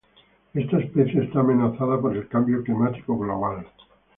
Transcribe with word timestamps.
Esta 0.55 0.79
especie 0.79 1.25
está 1.25 1.41
amenazada 1.41 2.01
por 2.01 2.17
el 2.17 2.27
cambio 2.27 2.63
climático 2.63 3.15
global. 3.19 3.67